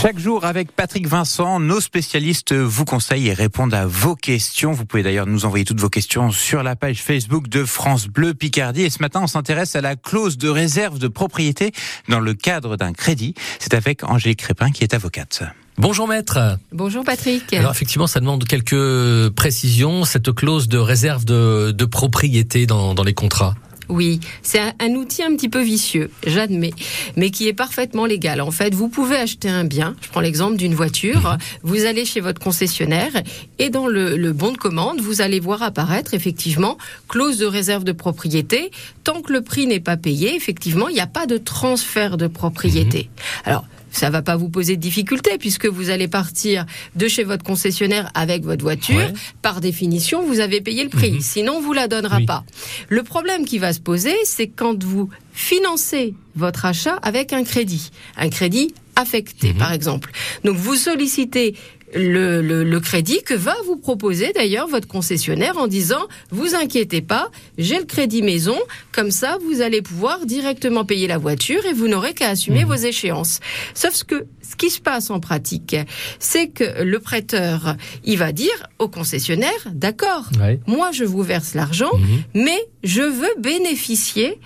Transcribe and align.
Chaque 0.00 0.20
jour 0.20 0.44
avec 0.44 0.70
Patrick 0.70 1.08
Vincent, 1.08 1.58
nos 1.58 1.80
spécialistes 1.80 2.52
vous 2.52 2.84
conseillent 2.84 3.26
et 3.26 3.32
répondent 3.32 3.74
à 3.74 3.84
vos 3.84 4.14
questions. 4.14 4.70
Vous 4.70 4.86
pouvez 4.86 5.02
d'ailleurs 5.02 5.26
nous 5.26 5.44
envoyer 5.44 5.64
toutes 5.64 5.80
vos 5.80 5.88
questions 5.88 6.30
sur 6.30 6.62
la 6.62 6.76
page 6.76 7.02
Facebook 7.02 7.48
de 7.48 7.64
France 7.64 8.06
Bleu 8.06 8.32
Picardie. 8.32 8.82
Et 8.82 8.90
ce 8.90 9.02
matin, 9.02 9.22
on 9.24 9.26
s'intéresse 9.26 9.74
à 9.74 9.80
la 9.80 9.96
clause 9.96 10.38
de 10.38 10.48
réserve 10.48 11.00
de 11.00 11.08
propriété 11.08 11.72
dans 12.08 12.20
le 12.20 12.34
cadre 12.34 12.76
d'un 12.76 12.92
crédit. 12.92 13.34
C'est 13.58 13.74
avec 13.74 14.04
Angélique 14.04 14.38
Crépin 14.38 14.70
qui 14.70 14.84
est 14.84 14.94
avocate. 14.94 15.42
Bonjour 15.78 16.06
maître. 16.06 16.58
Bonjour 16.70 17.02
Patrick. 17.02 17.52
Alors 17.52 17.72
effectivement, 17.72 18.06
ça 18.06 18.20
demande 18.20 18.44
quelques 18.44 19.30
précisions, 19.30 20.04
cette 20.04 20.32
clause 20.32 20.68
de 20.68 20.78
réserve 20.78 21.24
de, 21.24 21.72
de 21.72 21.84
propriété 21.84 22.66
dans, 22.66 22.94
dans 22.94 23.04
les 23.04 23.14
contrats. 23.14 23.56
Oui, 23.88 24.20
c'est 24.42 24.60
un, 24.80 24.90
outil 24.94 25.22
un 25.22 25.34
petit 25.34 25.48
peu 25.48 25.62
vicieux, 25.62 26.10
j'admets, 26.26 26.74
mais 27.16 27.30
qui 27.30 27.48
est 27.48 27.54
parfaitement 27.54 28.04
légal. 28.04 28.40
En 28.42 28.50
fait, 28.50 28.74
vous 28.74 28.88
pouvez 28.88 29.16
acheter 29.16 29.48
un 29.48 29.64
bien, 29.64 29.96
je 30.02 30.08
prends 30.08 30.20
l'exemple 30.20 30.56
d'une 30.56 30.74
voiture, 30.74 31.32
mhm. 31.32 31.38
vous 31.62 31.84
allez 31.86 32.04
chez 32.04 32.20
votre 32.20 32.40
concessionnaire 32.40 33.12
et 33.58 33.70
dans 33.70 33.86
le, 33.86 34.32
bon 34.32 34.52
de 34.52 34.58
commande, 34.58 35.00
vous 35.00 35.22
allez 35.22 35.40
voir 35.40 35.62
apparaître 35.62 36.12
effectivement 36.12 36.76
clause 37.08 37.38
de 37.38 37.46
réserve 37.46 37.84
de 37.84 37.92
propriété. 37.92 38.70
Tant 39.04 39.22
que 39.22 39.32
le 39.32 39.40
prix 39.40 39.66
n'est 39.66 39.80
pas 39.80 39.96
payé, 39.96 40.36
effectivement, 40.36 40.88
il 40.88 40.94
n'y 40.94 41.00
a 41.00 41.06
pas 41.06 41.26
de 41.26 41.38
transfert 41.38 42.18
de 42.18 42.26
propriété. 42.26 43.08
Mhm. 43.08 43.42
Alors, 43.44 43.64
ça 43.90 44.10
va 44.10 44.22
pas 44.22 44.36
vous 44.36 44.48
poser 44.48 44.76
de 44.76 44.80
difficulté 44.80 45.38
puisque 45.38 45.66
vous 45.66 45.90
allez 45.90 46.08
partir 46.08 46.66
de 46.96 47.08
chez 47.08 47.24
votre 47.24 47.44
concessionnaire 47.44 48.10
avec 48.14 48.44
votre 48.44 48.62
voiture. 48.62 49.10
Par 49.42 49.60
définition, 49.60 50.24
vous 50.24 50.40
avez 50.40 50.60
payé 50.60 50.84
le 50.84 50.90
prix. 50.90 51.12
Mhm. 51.12 51.20
Sinon, 51.20 51.60
vous 51.60 51.72
la 51.72 51.88
donnera 51.88 52.20
pas. 52.26 52.44
Le 52.88 53.02
problème 53.02 53.44
qui 53.44 53.58
va 53.58 53.72
se 53.72 53.80
poser, 53.80 54.14
c'est 54.24 54.48
quand 54.48 54.82
vous 54.82 55.08
financez 55.32 56.14
votre 56.36 56.64
achat 56.64 56.96
avec 57.02 57.32
un 57.32 57.44
crédit, 57.44 57.90
un 58.16 58.28
crédit 58.28 58.74
affecté, 58.96 59.52
mhm. 59.52 59.58
par 59.58 59.72
exemple. 59.72 60.10
Donc, 60.44 60.56
vous 60.56 60.74
sollicitez 60.74 61.54
le, 61.94 62.42
le, 62.42 62.80
crédit 62.80 63.22
que 63.24 63.34
va 63.34 63.54
vous 63.66 63.76
proposer 63.76 64.32
d'ailleurs 64.32 64.68
votre 64.68 64.86
concessionnaire 64.86 65.58
en 65.58 65.66
disant 65.66 66.06
vous 66.30 66.54
inquiétez 66.54 67.00
pas, 67.00 67.30
j'ai 67.56 67.78
le 67.78 67.84
crédit 67.84 68.22
maison, 68.22 68.56
comme 68.92 69.10
ça 69.10 69.38
vous 69.44 69.60
allez 69.60 69.82
pouvoir 69.82 70.26
directement 70.26 70.84
payer 70.84 71.06
la 71.06 71.18
voiture 71.18 71.64
et 71.66 71.72
vous 71.72 71.88
n'aurez 71.88 72.14
qu'à 72.14 72.28
assumer 72.30 72.64
mmh. 72.64 72.68
vos 72.68 72.74
échéances. 72.74 73.40
Sauf 73.74 74.04
que 74.04 74.26
ce 74.48 74.56
qui 74.56 74.70
se 74.70 74.80
passe 74.80 75.10
en 75.10 75.20
pratique, 75.20 75.76
c'est 76.18 76.48
que 76.48 76.82
le 76.82 76.98
prêteur, 77.00 77.76
il 78.04 78.18
va 78.18 78.32
dire 78.32 78.68
au 78.78 78.88
concessionnaire, 78.88 79.68
d'accord, 79.72 80.30
moi 80.66 80.90
je 80.92 81.04
vous 81.04 81.22
verse 81.22 81.54
l'argent, 81.54 81.90
mmh. 81.94 82.40
mais 82.40 82.58
je 82.82 83.02
veux 83.02 83.34
bénéficier 83.38 84.38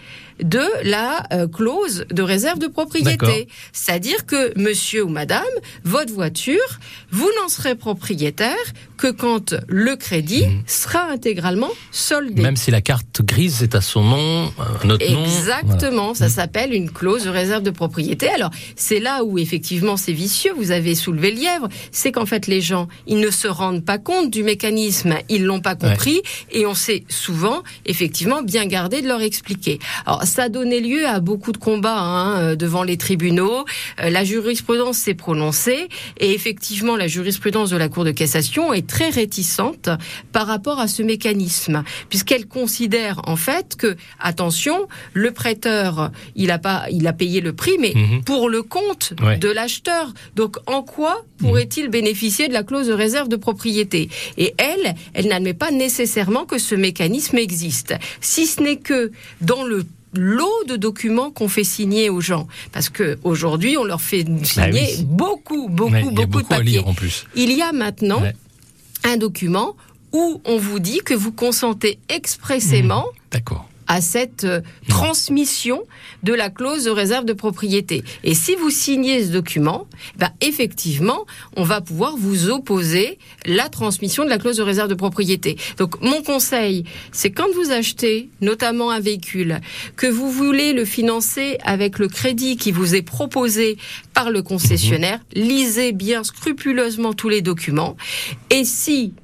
de 0.43 0.63
la 0.85 1.27
euh, 1.33 1.47
clause 1.47 2.05
de 2.11 2.23
réserve 2.23 2.59
de 2.59 2.67
propriété. 2.67 3.49
C'est-à-dire 3.73 4.27
que 4.27 4.59
monsieur 4.59 5.05
ou 5.05 5.09
madame, 5.09 5.43
votre 5.85 6.13
voiture, 6.13 6.79
vous 7.11 7.31
n'en 7.41 7.49
serez 7.49 7.75
propriétaire 7.75 8.57
que 9.03 9.09
quand 9.09 9.57
le 9.67 9.97
crédit 9.97 10.47
mhm. 10.47 10.63
sera 10.67 11.11
intégralement 11.11 11.71
soldé. 11.91 12.41
Même 12.41 12.57
si 12.57 12.71
la 12.71 12.81
carte 12.81 13.23
grise 13.23 13.63
est 13.63 13.75
à 13.75 13.81
son 13.81 14.05
nom, 14.05 14.53
un 14.85 14.91
autre 14.91 15.11
nom. 15.11 15.25
Exactement, 15.25 16.15
ça 16.15 16.27
mhm. 16.27 16.31
s'appelle 16.31 16.73
une 16.73 16.91
clause 16.91 17.25
de 17.25 17.31
réserve 17.31 17.65
de 17.65 17.71
propriété. 17.71 18.29
Alors, 18.29 18.51
c'est 18.77 19.01
là 19.01 19.25
où 19.25 19.39
effectivement 19.39 19.97
c'est 19.97 20.13
vicieux, 20.13 20.53
vous 20.57 20.71
avez 20.71 20.95
soulevé 20.95 21.33
le 21.33 21.41
lièvre, 21.41 21.69
c'est 21.91 22.13
qu'en 22.13 22.27
fait 22.27 22.47
les 22.47 22.61
gens, 22.61 22.87
ils 23.09 23.19
ne 23.19 23.31
se 23.31 23.49
rendent 23.49 23.85
pas 23.85 23.99
compte 23.99 24.31
du 24.31 24.45
mécanisme, 24.45 25.15
ils 25.29 25.45
l'ont 25.45 25.61
pas 25.61 25.75
compris 25.75 26.23
et 26.53 26.65
on 26.67 26.75
sait 26.75 27.03
souvent 27.09 27.63
effectivement 27.87 28.43
bien 28.43 28.67
garder 28.67 29.03
de 29.03 29.09
leur 29.09 29.23
expliquer. 29.23 29.81
Alors, 30.07 30.23
ça 30.25 30.45
a 30.45 30.49
donné 30.49 30.81
lieu 30.81 31.09
à 31.09 31.19
beaucoup 31.19 31.51
de 31.51 31.59
combats 31.59 31.99
hein, 31.99 32.39
euh, 32.39 32.57
devant 32.57 32.85
les 32.85 32.97
tribunaux. 32.97 33.65
Euh, 34.01 34.11
la 34.11 34.23
jurisprudence 34.23 34.99
s'est 34.99 35.15
prononcée 35.15 35.89
et 36.19 36.33
effectivement 36.33 36.97
la 36.97 37.09
jurisprudence 37.09 37.22
de 37.23 37.77
la 37.77 37.89
Cour 37.89 38.05
de 38.05 38.11
cassation 38.11 38.73
est 38.73 38.87
très 38.87 39.11
réticente 39.11 39.89
par 40.33 40.47
rapport 40.47 40.81
à 40.81 40.89
ce 40.89 41.03
mécanisme, 41.03 41.85
puisqu'elle 42.09 42.47
considère 42.47 43.21
en 43.27 43.37
fait 43.37 43.77
que 43.77 43.97
attention, 44.21 44.89
le 45.13 45.31
prêteur 45.31 46.11
il 46.37 46.51
a 46.51 46.59
pas 46.59 46.87
il 46.91 47.07
a 47.07 47.13
payé 47.13 47.41
le 47.41 47.53
prix, 47.53 47.77
mais 47.81 47.93
mhm. 47.95 48.25
pour 48.25 48.49
le 48.49 48.63
compte 48.63 49.15
de 49.15 49.49
l'acheteur. 49.49 50.13
Donc 50.37 50.57
en 50.67 50.83
quoi 50.83 51.25
pourrait-il 51.39 51.89
bénéficier 51.89 52.49
de 52.49 52.53
la 52.53 52.63
clause 52.63 52.89
de 52.89 52.93
réserve 52.93 53.29
de 53.29 53.37
propriété? 53.37 54.09
Et 54.37 54.55
elle, 54.59 54.95
elle 55.15 55.29
n'admet 55.29 55.55
pas 55.55 55.71
nécessairement 55.71 56.45
que 56.45 56.59
ce 56.59 56.75
mécanisme 56.75 57.39
existe, 57.39 57.95
si 58.21 58.47
ce 58.47 58.63
n'est 58.63 58.77
que 58.77 59.13
dans 59.41 59.65
le 59.65 59.85
lot 60.15 60.65
de 60.69 60.77
documents 60.77 61.31
qu'on 61.31 61.49
fait 61.49 61.65
signer 61.65 62.11
aux 62.11 62.21
gens. 62.21 62.47
Parce 62.73 62.89
que 62.89 63.19
aujourd'hui, 63.25 63.77
on 63.77 63.85
leur 63.85 64.01
fait 64.01 64.25
bah 64.25 64.45
signer 64.45 64.97
beaucoup, 65.05 65.69
beaucoup, 65.69 66.11
beaucoup, 66.11 66.43
de 66.43 66.47
papiers. 66.47 66.81
en 66.81 66.95
plus. 66.95 67.27
Il 67.35 67.53
y 67.53 67.63
a 67.63 67.73
maintenant 67.73 68.23
un 69.05 69.17
document 69.17 69.77
où 70.13 70.41
on 70.45 70.59
vous 70.59 70.79
dit 70.79 71.01
que 71.05 71.15
vous 71.15 71.33
consentez 71.33 71.99
expressément 72.09 73.07
mmh. 73.07 73.19
D'accord 73.33 73.69
à 73.87 74.01
cette 74.01 74.45
euh, 74.45 74.61
transmission 74.89 75.83
de 76.23 76.33
la 76.33 76.51
clause 76.51 76.85
de 76.85 76.91
réserve 76.91 77.25
de 77.25 77.33
propriété. 77.33 78.05
Et 78.25 78.35
si 78.35 78.55
vous 78.55 78.71
signez 78.71 79.25
ce 79.25 79.31
document, 79.31 79.87
bah 80.17 80.31
effectivement, 80.41 81.27
on 81.57 81.65
va 81.65 81.81
pouvoir 81.81 82.17
vous 82.17 82.49
opposer 82.51 83.19
la 83.47 83.69
transmission 83.69 84.25
de 84.25 84.29
la 84.31 84.39
clause 84.39 84.57
de 84.57 84.63
réserve 84.63 84.89
de 84.89 84.95
propriété. 84.95 85.57
Donc 85.79 86.01
mon 86.01 86.23
conseil, 86.23 86.85
c'est 87.13 87.31
quand 87.31 87.51
vous 87.55 87.71
achetez 87.71 88.29
notamment 88.41 88.91
un 88.91 89.01
véhicule, 89.01 89.61
que 89.97 90.07
vous 90.07 90.31
voulez 90.31 90.73
le 90.73 90.85
financer 90.85 91.59
avec 91.65 91.99
le 91.99 92.09
crédit 92.09 92.57
qui 92.57 92.73
vous 92.73 92.95
est 92.95 93.03
proposé 93.03 93.77
par 94.15 94.31
le 94.31 94.43
concessionnaire, 94.43 95.21
mhm. 95.37 95.43
lisez 95.43 95.93
bien 95.93 96.25
scrupuleusement 96.25 97.13
tous 97.13 97.29
les 97.29 97.43
documents. 97.43 97.97
Et 98.51 98.65
si 98.65 99.15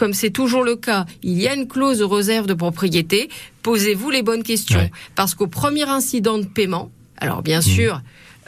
comme 0.00 0.14
c'est 0.14 0.30
toujours 0.30 0.64
le 0.64 0.76
cas, 0.76 1.04
il 1.22 1.38
y 1.38 1.46
a 1.46 1.54
une 1.54 1.68
clause 1.68 1.98
de 1.98 2.04
réserve 2.04 2.46
de 2.46 2.54
propriété, 2.54 3.28
posez-vous 3.62 4.08
les 4.08 4.22
bonnes 4.22 4.42
questions. 4.42 4.88
Parce 5.14 5.34
qu'au 5.34 5.46
premier 5.46 5.82
incident 5.82 6.38
de 6.38 6.46
paiement, 6.46 6.90
alors 7.18 7.42
bien 7.42 7.58
mmh. 7.58 7.62
sûr, 7.62 8.00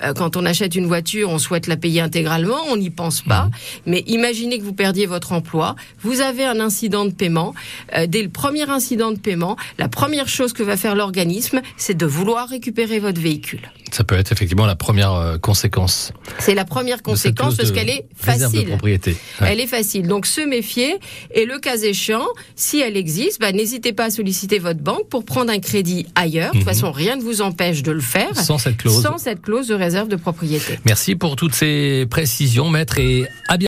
euh, 0.02 0.14
quand 0.14 0.38
on 0.38 0.46
achète 0.46 0.74
une 0.76 0.86
voiture, 0.86 1.28
on 1.28 1.38
souhaite 1.38 1.66
la 1.66 1.76
payer 1.76 2.00
intégralement, 2.00 2.56
on 2.70 2.78
n'y 2.78 2.88
pense 2.88 3.20
pas. 3.20 3.44
Mhm. 3.44 3.50
Mais 3.84 4.04
imaginez 4.06 4.58
que 4.58 4.64
vous 4.64 4.72
perdiez 4.72 5.04
votre 5.04 5.32
emploi, 5.32 5.76
vous 6.00 6.22
avez 6.22 6.46
un 6.46 6.58
incident 6.58 7.04
de 7.04 7.10
paiement. 7.10 7.52
Euh, 7.98 8.06
dès 8.06 8.22
le 8.22 8.30
premier 8.30 8.70
incident 8.70 9.12
de 9.12 9.19
paiement, 9.19 9.58
la 9.76 9.90
première 9.90 10.28
chose 10.28 10.54
que 10.54 10.62
va 10.62 10.78
faire 10.78 10.94
l'organisme, 10.94 11.60
c'est 11.76 11.98
de 11.98 12.06
vouloir 12.06 12.48
récupérer 12.48 12.98
votre 12.98 13.20
véhicule. 13.20 13.70
Ça 13.92 14.04
peut 14.04 14.16
être 14.16 14.32
effectivement 14.32 14.64
la 14.64 14.75
première 14.75 15.12
euh, 15.12 15.36
conséquence. 15.36 16.12
C'est 16.38 16.54
la 16.54 16.64
première 16.64 17.03
conséquence 17.03 17.56
parce 17.56 17.72
qu'elle 17.72 17.91
est 17.91 18.06
facile. 18.16 18.66
propriété. 18.66 19.16
Elle 19.41 19.60
est 19.60 19.66
facile. 19.66 20.08
Donc 20.08 20.25
se 20.25 20.41
méfier 20.41 20.98
et 21.34 21.44
le 21.44 21.58
cas 21.58 21.76
échéant, 21.76 22.26
si 22.56 22.81
elle 22.81 22.97
existe, 22.97 23.38
bah, 23.38 23.52
n'hésitez 23.52 23.92
pas 23.92 24.04
à 24.04 24.10
solliciter 24.10 24.58
votre 24.58 24.81
banque 24.81 25.08
pour 25.10 25.26
prendre 25.26 25.52
un 25.52 25.58
crédit 25.58 26.06
ailleurs. 26.14 26.52
De 26.52 26.58
toute 26.58 26.66
mhm. 26.66 26.72
façon, 26.72 26.91
rien 26.91 27.16
ne 27.16 27.22
vous 27.22 27.42
empêche 27.42 27.82
de 27.82 27.92
le 27.92 28.00
faire. 28.00 28.34
Sans 28.34 28.56
cette 28.56 28.78
clause. 28.78 29.02
Sans 29.02 29.19
cette 29.19 29.42
clause 29.42 29.69
de 29.69 29.75
réserve 29.75 30.08
de 30.08 30.16
propriété. 30.16 30.78
Merci 30.86 31.14
pour 31.14 31.36
toutes 31.36 31.54
ces 31.54 32.06
précisions, 32.08 32.70
maître, 32.70 32.98
et 32.98 33.26
à 33.48 33.58
bientôt. 33.58 33.60